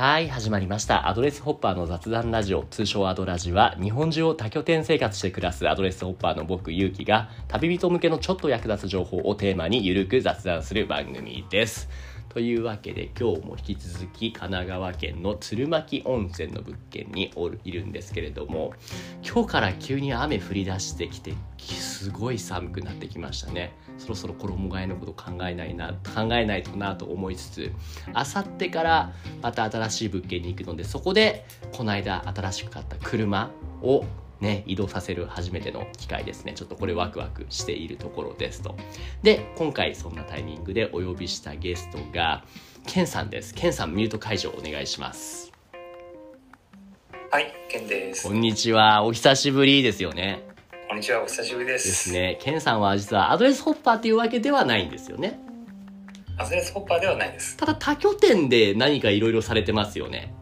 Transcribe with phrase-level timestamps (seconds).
[0.00, 1.10] はい、始まりました。
[1.10, 11.90] アドレスホッパーの雑談ラジオ、通称アドラジは、日本中を多拠点生活して暮らすアドレスホッパーの僕、ゆうきが、旅人向けのちょっと役立つ情報をテーマにゆるく雑談する番組です。
[12.30, 18.72] というわけで、今日も引き続き、神奈川県の鶴巻温泉の物件におるいるんですけれども、
[19.22, 23.74] 今日から急に雨降り出してきて、すごい寒くなってきましたね。
[24.00, 27.72] そろそろ衣替えのこと考えないな、考えないとなと思いつつ、
[28.14, 29.12] あさってから
[29.42, 33.50] また新しい物件に行くので、そこでこの間新しく買った車
[33.82, 34.04] を
[34.40, 36.54] ね、移動させる初めての機会ですね。
[36.54, 38.74] ちょっとこれワクワクしているところですと。
[39.22, 42.42] で、今回そんなタイミングでお呼びしたゲストが、
[42.86, 43.52] ケンさんです。
[43.52, 45.52] ケンさん、ミュート解除お願いします。
[47.30, 48.26] はい、ケンです。
[48.26, 49.04] こんにちは。
[49.04, 50.48] お久しぶりですよね。
[50.90, 51.74] こんにちは、お久しぶりで。
[51.74, 52.36] ですすね。
[52.42, 55.38] ケンさんは実はアドレスホッパーっていうわけではないんですよね。
[56.36, 57.56] アズレスホッパーではないです。
[57.56, 60.34] ただ多拠点で何かいろいろされてますよね。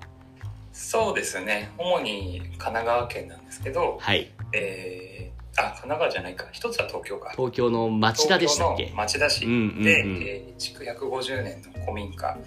[0.73, 1.71] そうですね。
[1.77, 4.31] 主に神奈川県なんですけど、はい。
[4.55, 6.47] えー、あ、神奈川じゃないか。
[6.53, 7.31] 一つは東京か。
[7.33, 8.91] 東京の町田でしたっけ？
[8.97, 12.39] 町田市で、うんうんうんえー築150年の古民家、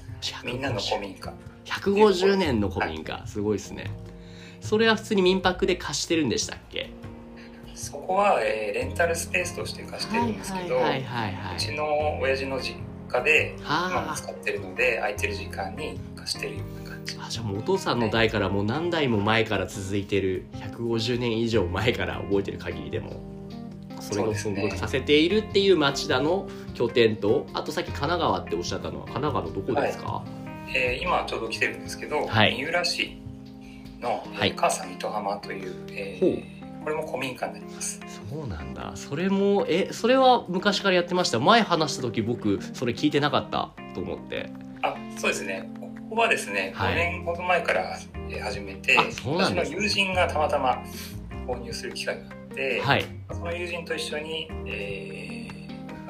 [0.43, 1.31] みんなの古民家。
[1.65, 3.91] 150年の古民家、すごいですね
[4.59, 6.89] それは普通に民泊で貸してるんでしたっけ？
[7.81, 12.75] そこは、えーレンタルスペースとして貸してるんですけど、はいはいはいはうちいの親父の実
[13.09, 17.17] 家で今もは使ってるので、空いてる時間に貸してるような感じ。
[17.19, 23.21] ああじゃあもうお父さんの代からもう何代も前から続いてる150年以上前から覚えてる限りでも
[23.99, 30.23] それを存続させているっていう町田の拠点とあとさっき神奈川っておっしゃったのは神奈川のどこですか、
[30.73, 32.55] えー今ちょうど来てるんですけど、はい。
[32.55, 33.17] 三浦市
[33.99, 34.53] の、えーはい。
[34.55, 37.99] 母さん糸浜という、えーこれも古民家になります。
[38.29, 38.91] そうなんだ。
[38.95, 41.39] それもえそれは昔からやってました？
[41.39, 44.51] 前話した時僕それ聞いてなかったと思って。
[44.81, 45.69] あそうですね。
[45.79, 46.93] ここはですね、はい。
[46.93, 47.97] 5年ほど前から
[48.29, 49.03] えー始めてね。
[49.25, 50.83] 私の友人がたまたま
[51.47, 53.05] 購入する機会があって、はい。
[53.31, 55.51] その友人と一緒に、えー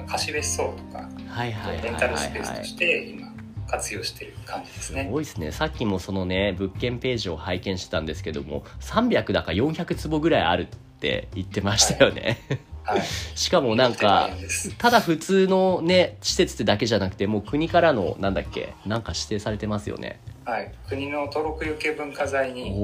[0.07, 3.30] 貸別荘とかはいはいはいレンはいタルスペースとして今
[3.71, 5.51] 活用してる感じですすねごいですね。
[5.53, 10.67] さっきもそのね物件ページを拝見してたんですけども300だか400坪ぐらいあるっ
[10.99, 12.41] て言ってましたよね、
[12.83, 13.01] はい。
[13.33, 14.29] しかもなんか
[14.77, 20.19] ただ普通のね施設ってだけじゃなくてもう国からのなんだっけなんか指定されてますよね。
[20.43, 22.75] はい、国の登録有形文化財に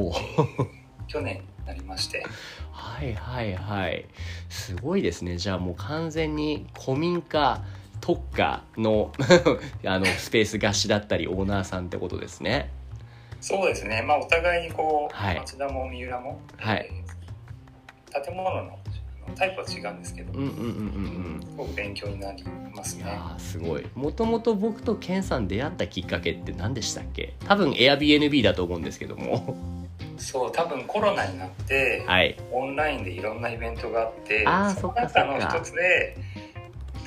[1.08, 2.24] 去年なりまして。
[2.72, 4.06] はいはいはい。
[4.48, 5.38] すごいですね。
[5.38, 7.62] じゃあもう完全に古民家
[8.08, 9.12] 特化の
[9.84, 12.70] あのスペース貸しだったりオーナーさんってことですね。
[13.42, 15.36] そうですね、まあ、お互いにこう、はい。
[15.40, 16.90] 町田も三浦も、はい。
[16.90, 17.18] えー
[18.26, 18.80] 建物の
[19.36, 20.64] タイプは違うんですけど、うんうんうんうん
[21.36, 21.42] うん。
[21.42, 23.06] すごく勉強になりますね。
[23.38, 23.86] すごい。
[23.94, 27.34] もともと僕とケンさん出会ったきっかけって何でしたっけ？
[27.46, 29.56] 多分 Airbnb だと思うんですけども。
[30.18, 32.38] そう多分コロナになって、はい。
[32.52, 36.16] オンラインでいろんなイベントがあってあーその中の一つで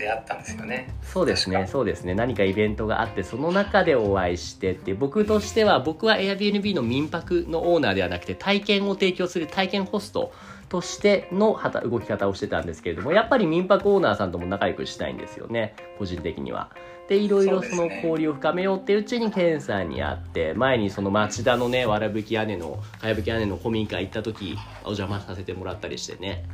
[0.00, 0.88] 出会ったんですよね。
[1.02, 10.32] そうですねそうですね何かイベントがあってその中でお会いしてって僕としては僕は Airbnb の民泊のオーナーではなくて体験を提供する体験ホスト
[10.70, 16.70] としての動き方をしてたんですけれどもやっぱり民泊オーナーさんとも仲良くしたいんですよね個人的には。
[17.08, 26.44] でいろいろその交流を深めようっていううちにケンさんに会って前にその町田のねわらぶき屋根のかやぶき屋根の古民家行った時お邪魔させてもらったりしてね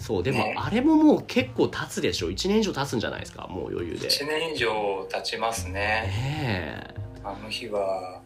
[0.00, 0.54] そうでもね。
[0.56, 3.46] あれももう結構経つでしょ？1年以上経つんじゃないですか？
[3.48, 4.08] もう余裕で。
[4.08, 5.72] 1年以上経ちますね。
[5.72, 6.12] ね
[6.88, 6.94] え。
[7.22, 8.22] あの日は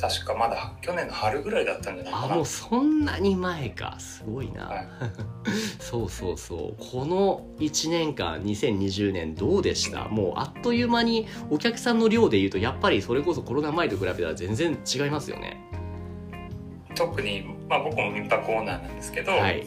[0.00, 2.32] 確かまだ去年の春ぐらいだったんじゃないかな。
[2.32, 3.96] あもうそんなに前か。
[3.98, 4.88] すごいな、はい。
[5.80, 6.84] そうそうそう。
[6.92, 10.08] この1年間2020年どうでした？
[10.08, 15.58] もうあっという間にお客さんの量でいうとやっぱりそれこそコロナ前と比べたら全然違いますよね。
[16.94, 19.66] 特に、まあ、僕も民泊オーナーなんですけど、はい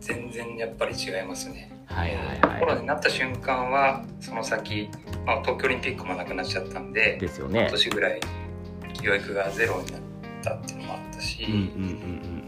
[0.00, 1.70] 全然やっぱり違いますね。
[1.86, 4.88] はいはいはコロナになった瞬間はその先、
[5.26, 7.62] まあ、東京オリンピックもなくなっちゃったんいでですよね。
[7.62, 8.20] 今年ぐらい
[9.02, 10.00] 教育がゼロになっ
[10.42, 11.62] たっていうのもあったし、うんうんうん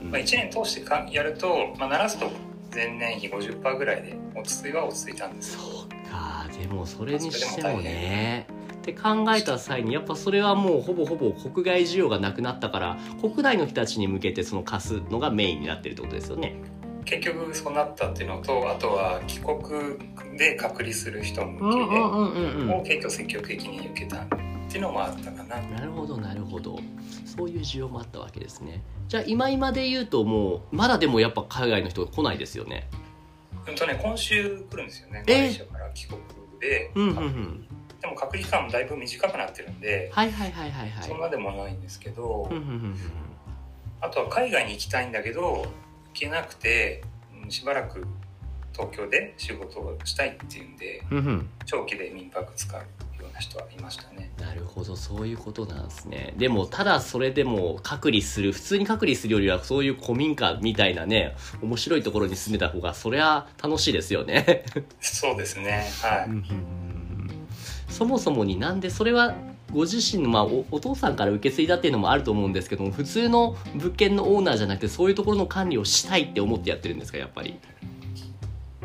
[0.04, 2.30] うんまあ、1年通してかやると、まあ、鳴らすと
[2.74, 5.54] 前年比50%ぐらいで落ち着いは落ち着いたんです。
[5.54, 8.46] よそうかでもそれにしてもね。
[8.82, 16.56] って考えた際にやっぱそれはもうほぼほぼ国外需要がなくなったから国内の人たちに向けてその貸すのがメインになってるってことですよね
[17.04, 19.98] 結局そうなったっていうのとあとは帰国
[20.38, 22.00] で隔離する人向けで、
[22.74, 24.26] を結構積極的に受けたっ
[24.68, 25.60] ていうのもあったかな。
[25.60, 26.78] なるほどなるほど。
[27.24, 28.82] そういう需要もあったわけですね。
[29.08, 32.88] じゃあ今今で言うともうまだでもやっぱ海外の人が来ないですよね。
[33.66, 35.32] うんとね今週来るんですよねえ？
[35.32, 36.20] マレーシアから帰国
[36.60, 37.66] で、うんうんうん。
[38.00, 41.08] でも隔離期間もだいぶ短くなってるんで、はいはいはいはいはい。
[41.08, 42.96] そんなでもないんですけど、うんうんうん
[44.04, 45.68] あとは海外に行きたいんだけど行
[46.12, 47.02] けなくて
[47.44, 48.06] うんしばらく
[48.72, 51.26] 東京で仕事をしたいっていうんでうんうん。
[51.26, 52.84] うん長期で民泊使うよ
[53.30, 54.30] うな人はいましたね。
[54.38, 56.34] なるほどそういうことなんですね。
[56.36, 64.64] でもただそれでも隔離する普通に隔離するよりはそういう古民家みたいなね面白いところに住んでた方がそりゃ楽しいですよね。
[65.00, 67.46] そうですねはい、うんうんうん。
[67.88, 69.34] そもそもになんでそれは
[69.72, 77.58] ご自身の、まあ、おお父さんから受け継いだっていうのもあると思うんですけども普通の物件のオーナーじゃなくてそういうところの管理をしたいって思ってやってるんですかやっぱり？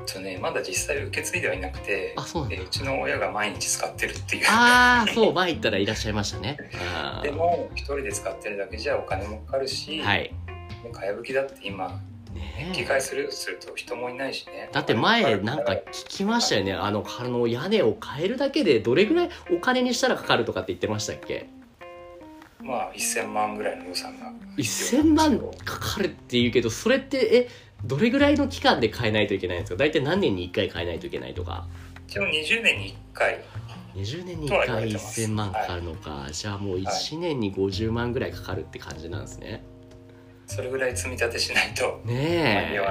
[0.06, 2.56] とねまだ実際受け継いではいなくてあそうなんだ。
[2.56, 4.46] えーうちの親が毎日使ってるっていう。
[4.48, 6.58] ああそう前行ったらいらっしゃいましたね。
[7.24, 10.34] でも一人で使ってるだけじゃお金もかかるし、はい。
[10.84, 12.00] もうかやぶきだって今
[12.38, 12.56] ね。
[12.58, 14.70] え引き換えするすると人もいないしね。
[14.72, 16.74] だって前なんか聞きましたよね。
[16.74, 21.50] あのあの屋根を変えるだけでどれぐらいお金にしたらかかるとかって言ってましたっけ？
[22.62, 24.32] まあ1000万ぐらいの予算が。
[24.58, 27.50] 1000万かかるっていうけどそれってえ
[27.86, 29.78] どれぐらいの期間で変えないといけないんですか？
[29.78, 31.68] 大体何年に1回変えないといけないとか。
[32.08, 33.44] 一応20年に1回。
[33.96, 35.22] 20年に1とは言わ回れてます。
[35.22, 39.64] 1000万かかるのか、じゃあもう1年に50万ぐらいかかるって感じなんですね
[40.48, 42.82] それぐらい積み立てしないとねえ。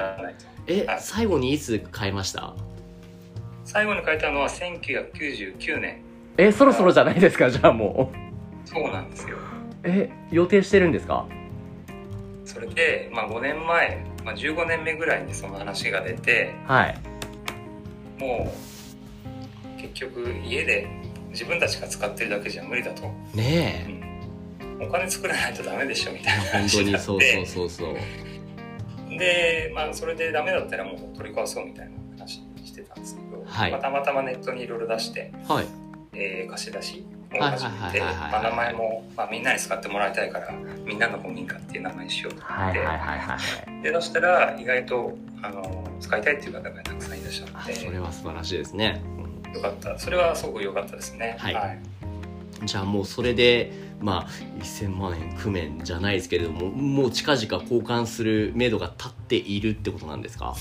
[0.69, 1.00] えはい。
[1.00, 2.55] 最後にいつ変えました？
[3.64, 6.00] 最後に書いたのは1999年。
[6.37, 7.50] えそろそろじゃないですか？
[7.50, 8.12] じゃあも
[8.64, 8.69] う。
[8.69, 9.37] そうなんですよ。
[9.85, 11.26] え予定してるんですか？
[12.44, 16.99] それで、まあ、5年前、まあ、15年目ぐらいにその話が出てはい。
[18.19, 18.52] も
[19.79, 20.87] う結局家で
[21.31, 23.02] 自分たちが使ってるだけじゃ無理だと、
[23.35, 24.16] ねうん、
[24.81, 27.94] お金作らないとダメでしょみたいなになっにそうそうてそうそう。
[29.19, 33.70] で、まあ、それでダメだったらもう取り壊そうみたいな話にしてたんですけど、はい。
[33.70, 35.67] まあ、たまたまネットにいろいろ出して、はい。
[36.12, 38.14] えー貸し出しをはい始めてはいはいはい。
[38.14, 40.52] はいまあ名前も、まあ、みんなに使ってもらいたいから
[40.84, 43.37] みんなの古民家っていう名前にしようと思って、はいはいはいは
[43.81, 47.73] いで出したら意外とあの使いたいっていう方がたくさんいらっしゃって。
[47.73, 49.02] あそれは素晴らしいですね、
[49.44, 49.52] うん。
[49.52, 49.99] よかった。
[49.99, 51.37] それはすごく良かったですね。
[51.38, 51.78] はい
[52.64, 54.29] じゃあもうそれでまあ
[54.62, 60.55] 1000万円工面じゃないですけれどももう近々交換する目処が立っているってことなんですか？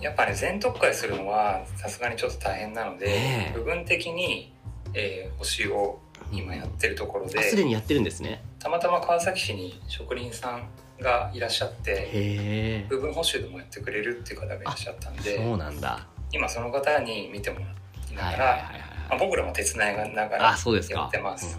[0.00, 3.58] やっぱり全特化するのはさすがにちょっと大変なので、ねえ。
[3.58, 4.52] 部分的に、
[4.94, 8.42] えー補修を今やってるところであすでにやってるんですね。
[8.58, 10.68] たまたま川崎市に職人さん
[11.00, 16.06] がいらっしゃって部分補修でもやってくれるっていう方がいらっしゃったんでそうなんだ。
[16.32, 21.58] 今その方に見てもらいながら、はいはいはいまあ、はい僕らも手伝いながらやってます、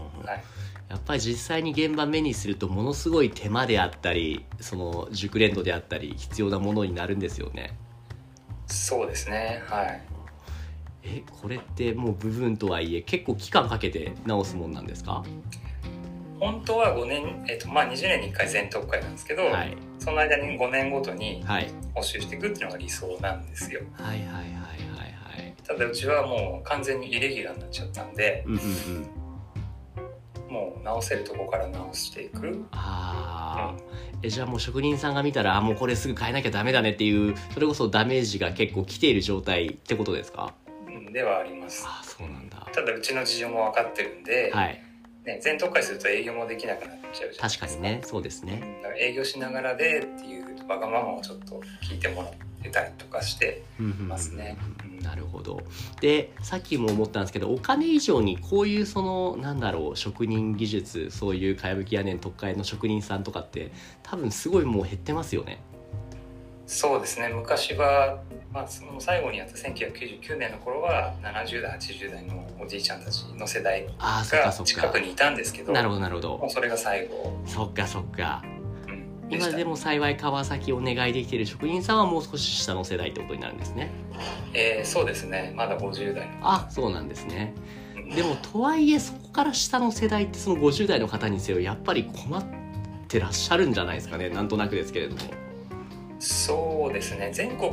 [0.90, 7.76] やっぱり実際に現場目にするとものすごい手間であったりその熟練度であったり必要なものになるんですよね。
[8.68, 9.64] そうですね。
[9.68, 10.02] はい。
[11.04, 15.24] えこれってもう部分とはいえ結構期間かけて直すもんなんですか？
[16.40, 19.76] 本当は5年、えっとまあ、20年に1回全特会なんですけど、はい。
[20.00, 21.68] その間に5年ごとにはい。
[21.94, 23.82] 補修していくっていうのが理想なんですよ。
[23.94, 24.89] はいはいはい
[25.70, 28.64] ただうちはもう完全にイレギュラーになっちゃったんでうんうんう
[30.50, 30.52] ん。
[30.52, 32.66] もう直せるとこから直していく。
[32.72, 33.84] ああ、
[34.24, 40.56] えじゃあもう職人さんが見たらあもうこれすぐ変えなきゃダメだねっていうそれこそダメージが結構来ている状態ってことですか？
[40.88, 41.86] うんではあります。
[41.88, 42.68] ああそうなんだ。
[42.74, 44.84] ただうちの事情も分かってるんで、はい
[45.30, 48.02] ね、全特会すると営業もできなくなっちゃうじゃないですか確かにね。
[48.04, 48.82] そうですね。
[49.00, 52.34] 営業しながらでっていうわがままをちょっと聞いてもらっ
[52.64, 55.62] てたりとかしてますね、うんなるほど。
[56.02, 63.72] でさっきも思ったんですけどお金以上にこういうそのなんだろう職人技術そういうかやぶき屋根特会の職人さんとかって
[64.04, 65.62] 多分すごいもう減ってますよね。
[66.68, 67.30] そうですね。
[67.30, 68.22] 昔は、
[68.52, 76.50] まあ、その最後にやった1999年の頃は70代80代のおじいちゃんたちの世代が近くにいたんですけどなるほどなるほど。
[76.50, 78.44] それが最後、そっかそっか。
[78.88, 83.92] うん、今でも幸い川崎お願いできている職人さんはもう少し下の世代ってことになるんですね。
[84.56, 85.54] えーそうですね。
[85.56, 87.54] まだ50代の、あそうなんですね。
[87.96, 88.10] うん。
[88.10, 92.44] でもとはいえそこから下の世代ってその50代の方にせよやっぱり困っ
[93.08, 94.30] てらっしゃるんじゃないですかね。
[94.30, 95.22] なんとなくですけれども
[96.20, 97.32] そうですね。
[97.34, 97.72] 全国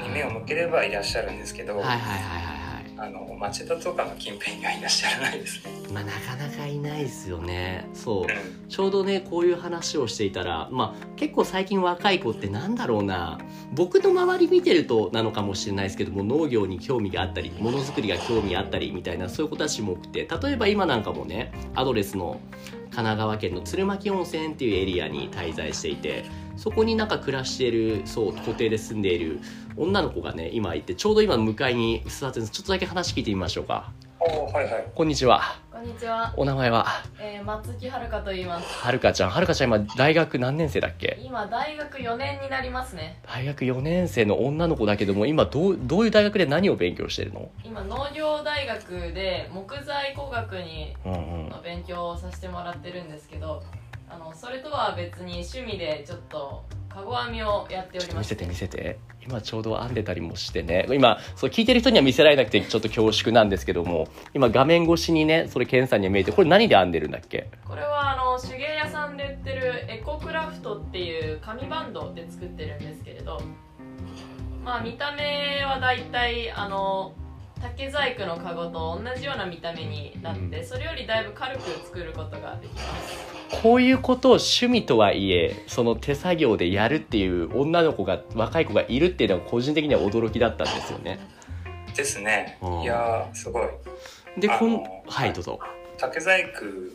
[0.00, 2.68] に目を向ければいらっしゃるんですけど、はいはいはいはいはい。
[3.00, 7.88] あの町田とかの近辺にはいらっしゃらないですね、まあなかなかいないですよね。
[7.94, 8.22] そう。
[8.22, 8.68] うん。
[8.68, 13.38] ちょうどねこういう話をしていたらまあ結構最近若い子ってなんだろうな。
[13.72, 22.40] 僕の周り見てるとなのかもしれないですけども農業に興味があったりものづくりが興味あったりみたいなそういう子たちも多くて例えば今なんかもねアドレスの
[22.98, 26.24] 神奈川県の鶴巻温泉っていうエリアに滞在していて
[26.56, 29.38] そこになんか暮らしているそう固定で住んでいる
[29.76, 33.92] 女の子がね今いてちょうど今迎えに座ってちょっとだけ話聞いてみましょうか。
[34.18, 34.86] はいはい。
[34.92, 36.86] こんにちはこんにちは、お名前は？
[37.20, 38.66] えー、松木遥と言います。
[38.84, 39.30] はるかちゃん。
[39.30, 41.20] はるかちゃん今大学何年生だっけ？
[41.22, 43.20] 今大学4年になりますね。
[43.32, 47.48] 大学4年生の女の子だけども今どうどういう大学で何を勉強してるの？
[47.62, 51.48] 今農業大学で木材工学にうんうん。
[51.48, 53.62] の勉強をさせてもらってるんですけど
[54.10, 56.64] あのそれとは別に趣味でちょっと
[56.98, 58.16] かご編みをやっております。
[58.18, 58.98] 見せて見せて。
[59.26, 60.86] 今ちょうど編んでたりもしてね。
[60.90, 64.08] 今そう聞いてる人には見せられなくてちょっと恐縮なんですけども。
[64.34, 67.48] 今画面越しにねそれケンさんには見えてこれ何で編んでるんだっけ？
[67.66, 73.40] これはあの手芸屋さんで売ってるエコクラフトっていう紙バンドで作ってるんですけれど。
[74.64, 77.12] まあ見た目はだいたいあの
[77.60, 83.62] 竹細工のカゴと同じような見た目になって、それよりだいぶ軽く作ることができます。
[83.62, 91.18] こういうことを趣味とはいえその手作業でやるっていう女の子が若い子がいるっていうのが個人的には驚きだったんですよね。
[91.96, 92.58] ですね。
[92.62, 92.82] うん。
[92.82, 93.68] いやーすごい。
[94.38, 95.58] でこのはいどうぞ。
[95.96, 96.44] 竹細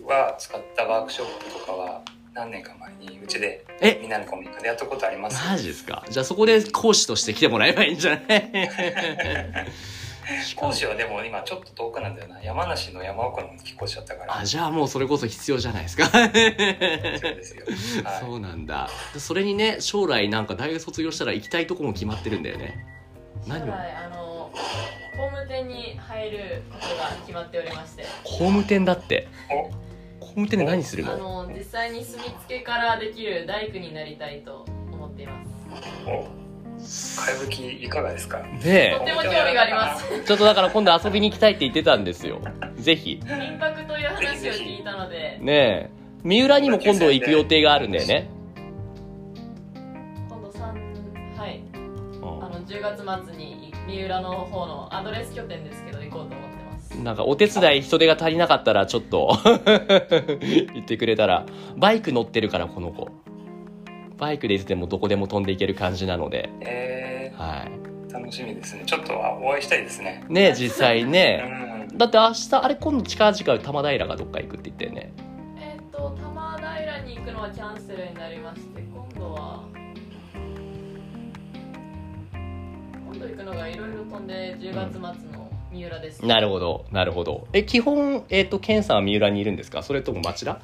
[0.03, 2.01] 工は使ったワークショップとかは
[2.33, 3.97] 何年か前にうちでえ？
[4.01, 5.49] みんなのコミックでやったことあります。
[5.49, 6.05] マジですか？
[6.09, 8.51] じゃあそこで講師として来てもらえばいいんじゃない？
[10.55, 12.41] 講師はでも今ちょっと遠くなんだよな。
[12.41, 14.39] 山梨の山奥の方に引っ越しちゃったから。
[14.39, 16.05] あじゃあもうそれこそ必要じゃないですか。
[16.05, 17.65] そうですよ、
[18.03, 18.89] はい、そうなんだ。
[19.17, 22.85] それにね将来なんか大学卒業したら行きたいとこも決まってるんだよね。
[23.43, 23.67] 将何を？
[23.67, 24.51] 来あの
[25.15, 28.05] 工務店に入ることが決まっておりまして。
[28.23, 29.27] 工務店だって。
[29.51, 29.69] お？
[30.19, 35.49] 工務店で何するあのの実際に墨付けからできる大工になりたいと思っています。
[36.07, 36.42] お？
[37.25, 38.39] かいぶきいかがですか？
[38.39, 40.05] ねとても興味があります。
[40.13, 42.41] えちょっとだから今度遊びに行きたいって言ってたんですよ。
[42.75, 43.19] ぜひ。
[43.23, 45.37] 民泊という話を聞いたので。
[45.41, 45.89] ねえ。
[46.23, 48.29] 三浦にも今度行く予定があるんだよね。
[50.29, 51.61] 今度3はい。
[51.73, 52.45] うん。
[52.45, 56.93] あの10月末に三浦の方のアドレス拠点ですけど行こうと思ってます。
[57.01, 59.37] なんかお手伝い人手が足りなかったらちょっと。
[60.41, 61.45] 言ってくれたら。
[61.77, 63.09] バイク乗ってるからこの子
[64.17, 66.49] バイクでいつでもどこでも飛んでいける感じなので。
[66.61, 68.83] えはー、楽しみですね。
[68.85, 70.23] ちょっとはお会いしたいですね。
[70.29, 71.97] いねえ実際うねん。
[71.97, 75.13] だって明日あれ今度近々玉平がどっか行くって言ったよね。
[75.59, 79.63] えっ、と玉平に行くのはキャンセルになりまして今度は
[82.33, 87.47] 今度行くのがいろいろ飛んで10月末の三浦です、なるほどなるほど。
[87.51, 89.81] え基本えっ、とケンさんは三浦にいるんですか？
[89.83, 90.59] それとも町田？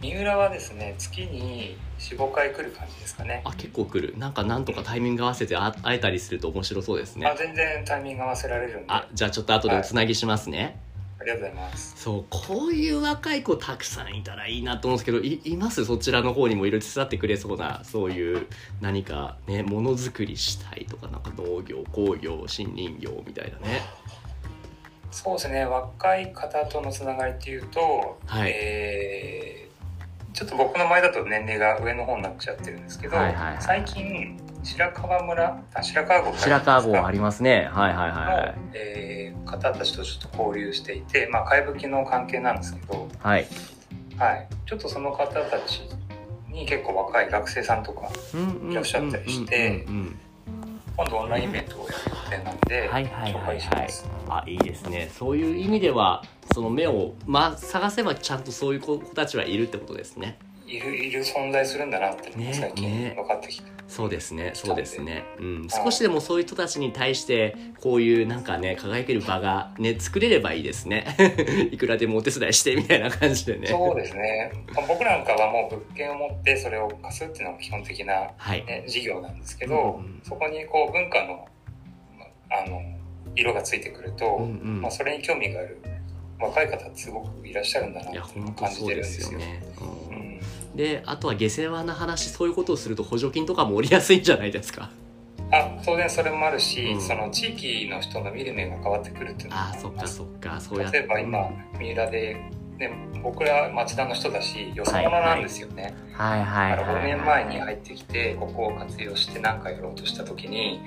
[0.00, 3.42] 三浦はですね月に45回来る感じですかね。
[3.44, 4.16] あ結構来る。
[4.18, 7.26] なんかなんとかタイミング合わせてあ会えたりすると面白そうですね。
[7.26, 8.84] あ全然タイミング合わせられるんで。
[8.88, 10.78] ああじゃあちょっと後でおつなぎしますね、
[11.26, 11.94] りがとうございます。
[11.96, 15.84] そうこういう若い子たくさんいたらいいなと思うんですけどいいます？
[15.84, 18.46] そちらの方にもいろいろ手伝ってくれそうなそういう
[18.80, 23.82] 何かねものづくりしたいとかなんか農業工業森林業みたいなね。
[25.10, 25.64] そうですね。
[25.64, 28.52] 若い方とのつながりっていうと、はい。
[28.54, 29.65] えー
[30.36, 33.56] ちょっと僕の前だと年齢が上の方になっちゃってるんですけど、はいはいはい。
[33.58, 37.70] 最近白川村あ白川郷白川郷ありりますね。
[37.72, 38.54] はいはいはいの、はい。
[38.74, 43.46] えー方たちとちょっと交流していてまあかいぶきの関係なんですけど、はい。
[44.18, 45.82] はい、ちょっとその方たち
[46.50, 48.10] に結構若い学生さんとか
[48.68, 50.20] いらっしゃったりしてうんうんうん
[50.96, 51.94] 今度オンラインイベントをやる
[52.32, 53.88] 予定なんではいはい紹はいはい。
[54.28, 55.10] あいいですね。
[55.12, 63.14] そういう意味ではその目を、まあ、探せばちゃんとそういう子たちはいるってことですねいるいる存在するんだなってね最近ね。
[63.16, 71.16] 分かってきて、そうですねそうですね、うん、はい少しでもそういう人たちに対してこういうなんかね輝ける場がね作れればいいですね。
[71.70, 73.68] いくらでもお手伝いしてみたいな感じでね。
[73.68, 78.64] そうですね、まあ僕なんかはもう物件を持ってそれを貸すっていうのが基本的な、はい。
[78.64, 81.46] ね、事業なんですけど、うんそこにこう文化の
[82.18, 82.82] まあの
[83.36, 84.46] 色がついてくると、うんう
[84.78, 84.82] ん。
[84.82, 85.80] まあ、それに興味がある
[86.40, 88.18] 若い方ってすごくいらっしゃるんだなって
[88.58, 89.38] 感じてるんですすよ。
[89.38, 89.62] よね、
[90.76, 94.90] であとは下世話な話そういうことをすると補助金とかも下りやすいんじゃないですか？
[95.50, 97.00] あ当然それもあるし、うん。
[97.00, 100.60] その地域の人の見る目が変わってくるっていうのもああそっかそっか。
[100.60, 100.98] そうやって。
[100.98, 102.34] 例えば今三浦で、
[102.78, 102.90] ね、
[103.22, 107.04] 僕ら町田の人だしよそ者なんですよね、はいはいあの5はい。
[107.04, 110.80] 年前に入ってきてここを活用して何かやろうとした時に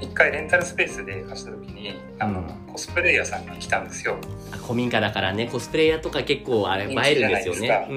[0.00, 2.72] 一回レンタルスペースで貸した時にあの、うん。
[2.72, 4.16] コスプレイヤーさんが来たんですよ、
[4.52, 5.48] あ古民家だからね。
[5.48, 7.88] コスプレイヤーとか結構あれ映えるんですよね。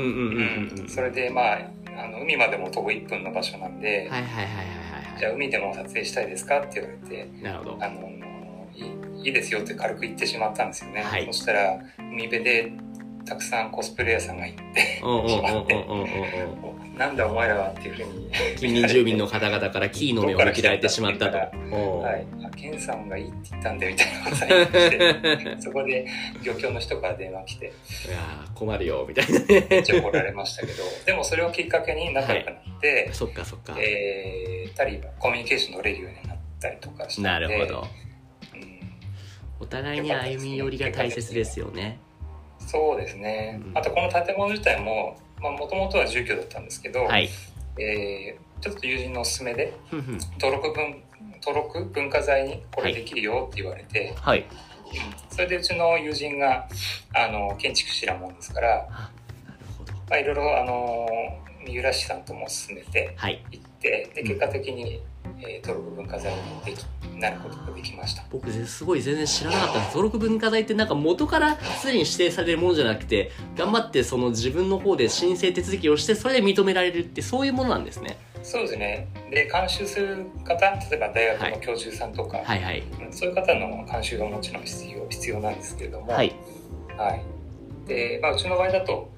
[0.87, 1.59] それでまあ
[1.95, 7.77] あの海までも徒歩1分の場所なんで、はいはいはいはいじゃはあ海でも撮影したいですかって言われていなるほど。
[7.79, 8.09] あの
[8.75, 11.25] いいいですよって軽く言ってしまったんですよね、はい。
[11.27, 12.73] そしたら海辺で
[13.25, 21.37] たくさんコスプレイヤーさんがいてうんうん なんだお前らはっていうふうに近隣住民の方々からキーの目を向けられてしまったと。
[21.37, 26.05] はい、あケンさんがいいって言ったんでみたいなことて そこで
[26.43, 29.67] 漁協の人から電話来ていやー困るよみたいなね。
[29.69, 33.75] めっちゃ怒られましたけどでもそれをきっかけに仲良くなって、 そっかそっか。
[33.79, 37.81] えー、二人はコミュニケーション取れるようになったりとかしたなるほど。
[37.81, 38.03] うん
[39.59, 41.97] お互いに歩み寄りが大切ですよね。
[42.59, 45.17] そうですね、うんあとこの建物自体も
[45.51, 47.29] もともとは住居だったんですけど、はい。
[47.79, 49.73] えーちょっと友人のおすすめで
[50.39, 51.03] 登録文
[51.45, 54.39] 登録文化財にこれできるよって言われて、はい。
[54.39, 54.45] うん
[55.29, 56.67] それでうちの友人が
[57.13, 58.87] あの建築士なもんですから。
[60.09, 61.07] まあ、いろいろあの
[61.65, 63.43] 三浦市さんとも進めてはい。
[63.51, 65.01] 行ってで結果的に、
[65.41, 66.83] えー登録文化財にでき
[67.19, 68.23] なることができました。
[68.31, 69.71] 僕すごい全然知らなかった。
[69.73, 78.17] んです登録文化財ってなんか元からすでに指定されるものじゃなくて頑張ってその自分の方で申請手続きをしてそれで認められるってそういうものなんですね。
[78.43, 79.07] そうですね。
[79.31, 82.83] で監修する方例えば大学の教授さんとか、はいはい。
[83.01, 86.35] うんそういう方の監修がもちろん必要必要なんですけれども、はい。
[86.97, 87.23] はい。
[87.87, 89.09] でまあ、うちの場合だと、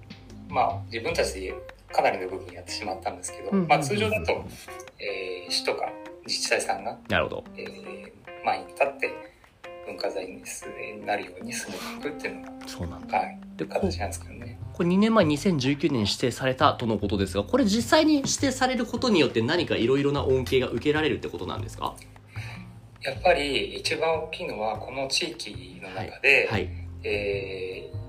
[0.49, 1.53] まあ、自分たちで
[1.95, 4.45] かなりの部分やってしまったんですけど、まあ、通常だと、
[4.99, 5.91] えー市とか
[6.25, 7.43] 自治体さんが、なるほど。
[7.57, 8.11] えー
[8.45, 9.09] 前に立って
[9.87, 10.41] 文化財に
[11.05, 13.13] なるように進めていくっていうのそうなんだ。
[13.13, 14.59] が、はい、でこ形なんですけどね。
[14.73, 21.95] これ2年前2019年に指定されたとのことですがこれ実際に指定されることによって何かいろいろな恩恵が受けられるってことなんですか？
[23.01, 26.69] やっぱり一番大きいのはこの地域の中で、はい。
[27.03, 28.04] えーこう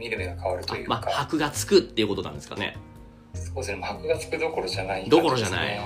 [0.00, 2.76] 見る目が変わるというか、まあ箔がつくっていうことなんですかね。
[3.34, 5.78] そうですね箔がつくどころじゃないどころじゃない。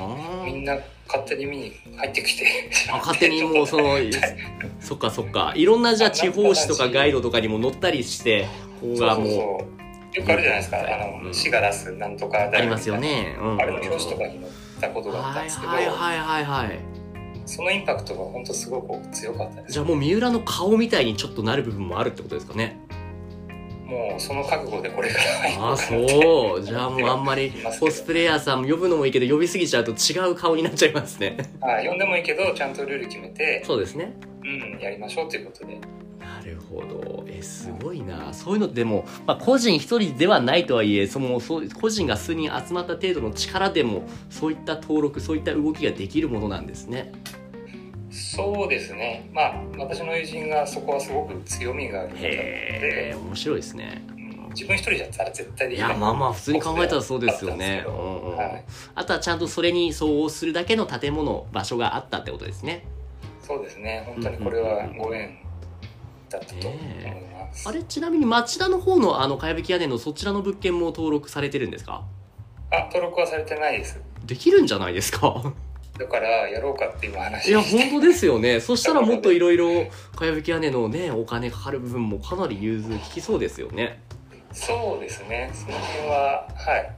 [0.47, 2.71] みんな勝手に見に入ってきて。
[2.91, 3.97] あ勝手にもうその
[4.81, 5.53] そっかそっか。
[5.57, 8.47] いろんなじゃあ地方紙とかガイドとかにも載ったりして
[8.81, 9.67] ここがも
[10.15, 11.35] うよくあるじゃないですか、あの、うん。
[11.35, 13.61] 市が出すなんとかありますよね、うん。
[13.61, 14.43] あれの表紙とかに載っ
[14.81, 17.05] たことがあったんはいですけど、はいはいはいはい
[17.47, 19.73] そのインパクトが本当すごく強かったです。
[19.75, 22.79] じゃあもう三浦の顔みたいにちょっとなる部分もあるってことですかね
[23.85, 26.63] もうその覚悟でこれから入ああそう。
[26.63, 31.37] じゃあもうあんまりコスプレイヤーさんも呼ぶのもいいけど呼びすぎちゃうと違う顔になっちゃいますね。
[31.61, 34.17] はい呼んでもいいけどちゃんとルール決めてそうですね。
[34.43, 35.79] うんやりましょうということで。
[36.19, 37.25] なるほど。
[37.29, 38.33] えすごいな。
[38.33, 47.13] そういうのでも、まあ、個人一人ではないとはいえそのそう個人が数人集まった程度の力でもそういった登録そういった動きができるものなんですね
[48.15, 49.29] そうですね。
[49.33, 53.11] まあ私の友人がそこはすごく強みがあるのへで。
[53.11, 54.05] え面白いですね。
[54.09, 54.49] うん。
[54.51, 55.91] 自分一人じゃったら絶対でいきない。
[55.91, 57.85] やまあまあ普通に考えたらそうですよね。
[58.39, 58.65] はい。
[58.95, 62.85] あとはちゃんとそれに相応するだけの建物場所があったってことですね。
[63.43, 64.05] そうですね。
[64.07, 65.37] 本当にこれはご縁
[66.31, 72.05] だったと思います、あれちなみに町田の方のあのかやぶき屋根のそちらの物件も登録されてるんですか？
[72.71, 74.01] あ登録はされてないです。
[74.25, 75.53] できるんじゃないですか？
[75.99, 78.59] だからやろうかっていう話いや本当ですよね。
[78.61, 84.01] そしたらもっといろいろかやぶき屋根のねお金かかる部分もかなり融通利きそうですよね。
[84.53, 85.51] そうですね。
[85.53, 86.91] その辺ははい。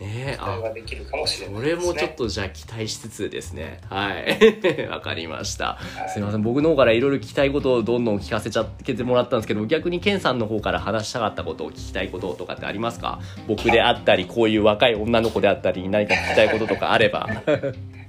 [0.00, 3.80] ねえあできるかもしれないそれもちょっとじゃあ期待しつつですね。
[3.88, 4.36] はい。
[4.90, 5.74] わかりました。
[5.74, 6.10] はい。
[6.10, 6.42] すみません。
[6.42, 13.20] 僕の方からいろいろ聞きたいことをどんどん聞かせちゃってもらったんですけど逆にケンさんの方から話したかったことを聞きたいこととかってありますか？
[13.46, 17.28] 僕であったりこういう若い女の子であったり何か聞きたいこととかあれば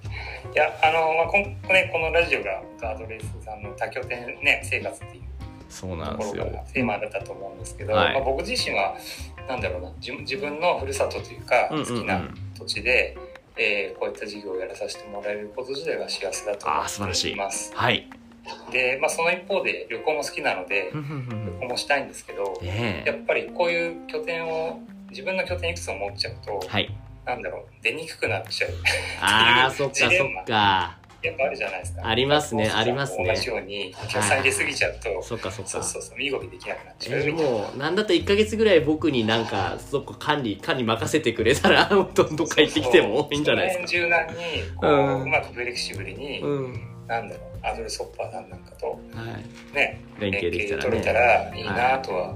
[0.54, 5.24] いやあの、まあ、こんね、このラジオがガードレースさんの多拠点、ね、生活っていう
[5.68, 8.14] そうなんところがですよテーマだったと思うんですけど、はい。
[8.14, 8.96] まあ、僕自身は
[9.48, 11.88] なんだろうな自自分のふるさとというかうんうんうん。
[11.88, 12.22] 好きな
[12.60, 13.18] 土地で、
[13.58, 17.28] えーこういった事業をやらさせてもらえること自体が幸せだと思あー素晴らしい。
[17.32, 18.08] っていますはい。
[18.72, 23.10] で、まあ、その一方で旅行も好きなので旅行もしたいんですけどねえ。
[23.10, 28.72] やっぱりこういう拠点を自分の拠点いくつも持っちゃうと、はいなんだろう出にくくなっちゃう。
[29.22, 30.10] あーそっかそっ
[30.46, 30.98] か。
[31.24, 32.06] やっぱあるじゃないですか。
[32.06, 33.34] ありますねありますね。
[33.34, 35.72] 同じようにお客さん入れすぎちゃうと、そっかそっか。
[35.72, 37.20] そうそうそう身動きできなくなっちゃう。
[37.22, 43.88] えーもうなんだったら1か月ぐらい僕になんかそこ管理管理任せてくれたら どんどん帰ってきてもいいんじゃないですか。
[43.88, 44.34] 柔軟に
[44.76, 45.22] こう、うん。
[45.24, 46.90] うまくフレキシブルに、うん。
[47.08, 49.76] なんだろうアドレスホッパーさんなんかとはい。
[49.76, 52.36] ね連携できたら取れたねらいいなとは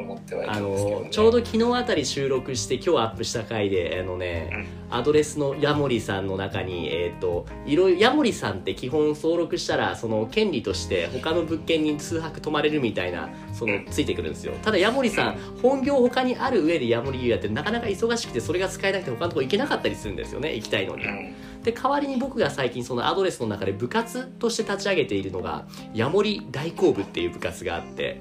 [0.00, 1.04] 思ってはいあるんですけど、ね。
[1.04, 14.54] のちょうど昨日あたり収録して今日アップした回であのね、アドレスのヤモリさんの中にえっ、といろいろヤモリさんって基本登録したらその権利として他の物件に数泊泊まれるみたいなそのついてくるんですよ。
[14.62, 21.04] ただヤモリさん本業他にある上でヤモリやってなかなか忙しくてそれが使えなくて他のとこ行けなかったりするんですよね行きたいのに。
[21.04, 21.34] うん。
[21.62, 28.20] で代わりに僕が最近そのアドレスの中で部活として立ち上げているのがヤモリ大好部っていう部活があって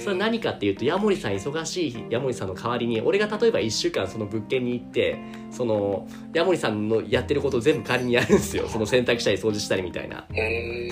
[0.00, 5.18] それは何かっていうとヤモリさん忙しいヤモリさんの代わりに俺が例えば1週間その物件に行って
[5.50, 8.66] そのヤモリさんのやってることを全部代わりにやるんですよ。
[8.68, 10.26] その洗濯したり掃除したりみたいな。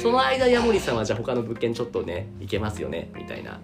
[0.00, 3.60] その間ヤモリさんはじゃあ他の物件ちょっとね行けますよねみたいな。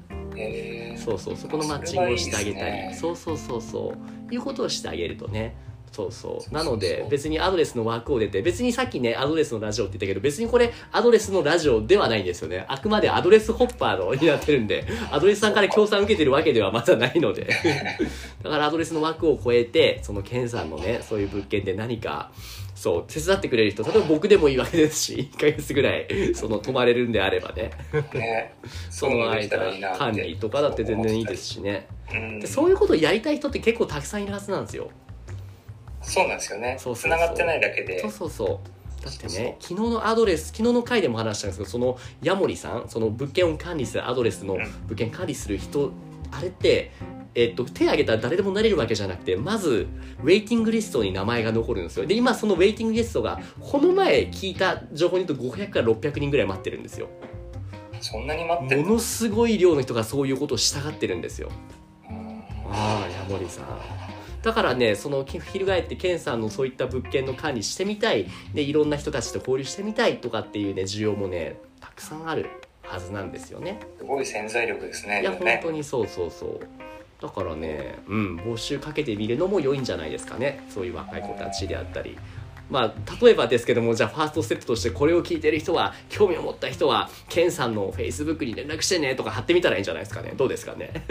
[0.96, 2.72] そうそうそこのマッチングをしてあげたり。
[2.72, 2.96] ね。
[2.98, 3.94] そうそうそうそ
[4.30, 4.34] う。
[4.34, 5.54] いうことをしてあげるとね
[5.94, 6.52] そうそう。
[6.52, 12.64] なので別にアドレスの枠を出て別にさっきねアドレスのラジオって言ったけど別にこれアドレスのラジオではないんですよね。
[12.66, 17.46] あくまでアドレスホッパーのになってるんでアドレスさんから協賛受けてるわけではまだないので。
[18.42, 22.32] だからアドレスの枠を超えてそのケンさんのねそういう物件で何か
[22.74, 27.70] そう手伝ってくれる人例えば僕でもいいわけですし1ヶ月ぐらいその泊まれるんであればね。
[28.12, 28.54] ね。
[28.90, 29.58] その間
[29.96, 31.86] 管理とかだって全然いいですしね。
[32.12, 32.40] うん。
[32.40, 34.90] でそういうことをやりたい人って結構たくさんいるはずなんですよ
[36.04, 36.76] そうなんですよね。
[36.78, 37.18] そうそうそう。
[37.18, 38.00] 繋がってないだけで。
[38.00, 39.04] そうそうそう。
[39.04, 44.60] だってね昨日のアドレス昨日の回でも話したんですけどそのヤモリさんその物件を管理するアドレスのうん。
[44.86, 45.92] 物件管理する人
[46.30, 46.90] あれって
[47.36, 49.88] えっと、手挙げたら誰でもなれるわけじゃなくてまず
[50.22, 52.06] ウェイティングリストに名前が残るんですよ。
[52.06, 57.08] で今そのウェイティングリストがこの前聞いた情報に言うと500から600人ぐらい待ってるんですよ。
[58.00, 58.82] そんなに待ってる？
[58.82, 61.50] ものすごい量の人がそういうことをしたがってるんですよ。
[62.08, 62.40] うん。
[62.70, 63.64] ああヤモリさん
[64.44, 68.26] だからねその翻ってケンさんのそういった物件の管理してみたい。
[68.52, 72.50] でいろんな人たちと交流してみたいとかっていうね需要もねたくさんある
[72.82, 73.80] はずなんですよね。
[73.98, 75.60] すごい潜在力ですねいやね。
[75.62, 76.60] 当にそうそうそう。
[77.22, 80.62] だからねうん募集かけてみるのも良いんじゃないですかね。
[80.68, 82.18] そういう若い子たちであったり。
[82.70, 90.32] まあ例えばですけどもじゃあファーストステップとしてこれを聞いてる人は興味を持った人はケンさんのフェイスブックに連絡してねとか貼ってみたらいいんじゃないですかね。
[90.36, 91.04] どうですかね？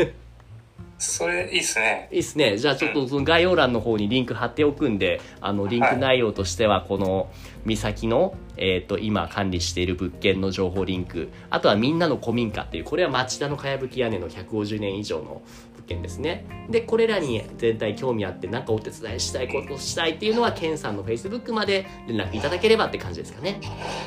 [1.04, 2.08] それいいっすね。
[2.12, 2.58] いいっすね。
[2.58, 7.30] じゃあちょっとその概要欄の方にリンク貼っておくんで、あの、リンク内容としては、この、
[7.66, 15.42] 岬の、えっ、と、今管理している物件の情報リンク、あとはみんなの古民家っていう、これは町田のかやぶき屋根の150年以上の
[15.73, 16.46] 物件ですね。
[16.70, 23.60] で、これらに全体興味あって、なんかお手伝いしたいことしたいっていうのは、ケンさんの Facebook まで連絡いただければって感じですかね。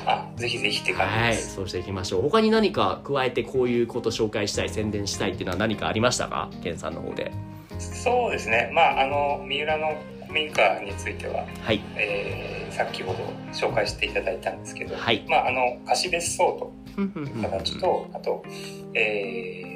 [0.07, 2.23] あぜひぜひって感じはい、です、そうしていきましょう。
[2.23, 6.51] 他に何か加えてこういうこと紹介したい、宣伝したいっていうのは何かありましたか？
[6.63, 7.33] ケンさんの方で。
[7.79, 11.81] そうですねまああの三浦の古民家については、はい。
[11.97, 13.19] えーさっきほど
[13.55, 15.25] 紹介していただいたんですけど、はい。
[15.29, 18.45] まああの貸別荘という形と、あと、
[18.93, 19.76] えー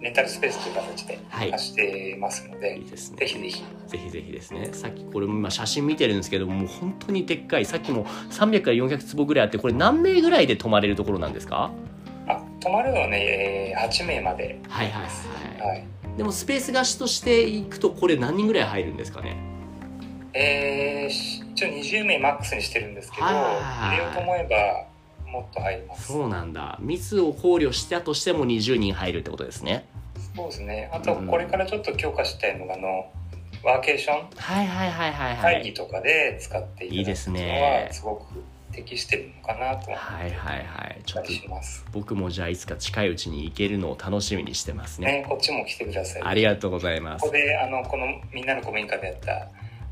[0.00, 1.50] レンタルスペースという形ではい。
[1.50, 3.16] 貸してますので、いいですね。
[3.18, 3.64] ぜひぜひ。
[3.88, 4.68] ぜひぜひですね。
[4.72, 7.64] さっきこれも今写真見てるんですけどもう本当にでっかい。
[7.64, 11.70] さっきも300から400坪ぐらいあってこれ何名ぐらいで泊まれるところなんですか？
[12.28, 14.60] あ泊まるのはね、えー8名まで。
[14.68, 15.02] はいはい
[15.62, 15.84] はい、はい。
[16.16, 19.36] でもスペース貸しとしていくとこれ何人ぐらい入るんですかね？
[20.34, 23.54] えーし一応20名マックスにしてるんですけどはいはいはい。
[23.62, 24.86] 入れようと思えば
[25.32, 26.08] もっと入ります。
[26.08, 26.78] そうなんだ。
[26.80, 29.86] 密を考慮したとしても20人入るってことですね。
[30.34, 30.90] そうですね。
[30.92, 31.26] あとうん。
[31.26, 33.10] これからちょっと強化したいのがあの
[33.62, 34.28] ワーケーション？
[34.36, 37.86] はいはいはいはいは会議いとかで使っていいいですのね。
[37.88, 38.24] はすごく
[38.72, 41.00] 適してるのかなとはいはいはい。
[41.04, 41.32] ちょたっと
[41.92, 45.22] 僕もじゃあいつか近いうちに行けるのを楽しみにしてますね。
[45.22, 46.22] ねこっちも来てください。
[46.22, 47.22] ありがとうございます。
[47.22, 49.48] ここであのこのみんなの古民家でやった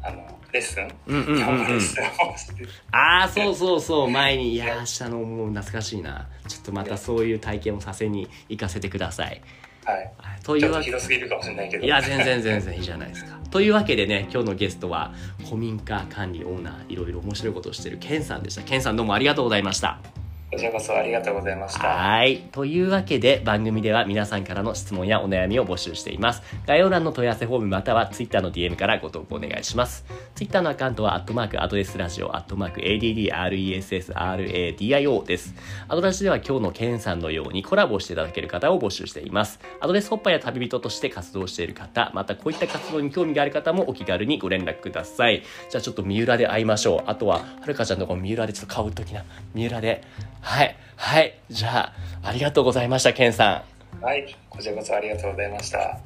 [0.08, 1.66] あのレッスン、うんうんうんうん。
[1.66, 4.10] レッスンをしてああそうそうそう。
[4.10, 6.28] 前にいやー下のもう懐かしいな。
[6.48, 9.40] ちょっとまたそういう体験をさせに行かせてください。
[9.84, 9.96] はい。
[9.96, 10.42] はい。
[10.42, 11.84] というわけ広すぎるかもしれないけど。
[11.84, 13.36] いや全然全然いいじゃないですか。
[13.50, 15.12] というわけでね今日のゲストは
[15.44, 18.62] 古民家管理オーナーいろいろ面白いことをしてるケンさんでした。
[18.62, 20.00] ケンさんどうもありがとうございました
[20.48, 22.38] こちらこそありがとうございましたはい。
[22.52, 26.42] というわけで番組では皆さんからの質問やお悩みを募集しています。
[26.66, 30.04] 概要欄の問い合わせフォームまたは Twitter の DM からご投稿お願いします。
[30.36, 35.52] Twitter のアカウントはアットマークアドレスラジオアットマーク ADDRESSRADIO です。
[35.88, 39.58] アドラジでは今日のケンさんのようにコラボしていただける方を募集しています。
[39.80, 45.42] アドレスホッパーや旅人として活動している方、またこういった活動に興味がある方もお気軽にご連絡ください。
[45.70, 47.02] じゃあちょっと三浦で会いましょう。
[47.10, 49.24] あとは、はるかちゃんとこの三浦でちょっと顔打っときな。
[49.52, 50.04] 三浦で。
[50.46, 50.76] はい。
[50.94, 51.34] はい。
[51.50, 53.76] じゃあ、ありがとうございました、ケンさん。
[54.04, 55.98] はいこちらこそありがとうございました